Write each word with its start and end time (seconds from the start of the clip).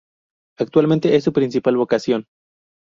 Actualmente 0.57 1.15
es 1.15 1.23
su 1.25 1.31
principal 1.31 1.77
vocación. 1.77 2.25